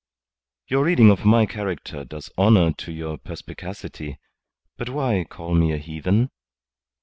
Your 0.65 0.85
reading 0.85 1.11
of 1.11 1.25
my 1.25 1.45
character 1.45 2.03
does 2.03 2.31
honour 2.35 2.73
to 2.73 2.91
your 2.91 3.19
perspicacity. 3.19 4.17
But 4.75 4.89
why 4.89 5.23
call 5.29 5.53
me 5.53 5.73
a 5.73 5.77
heathen?" 5.77 6.31